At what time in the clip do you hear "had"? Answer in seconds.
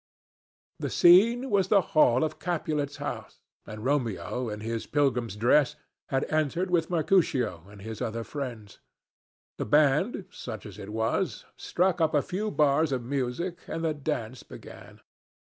6.09-6.23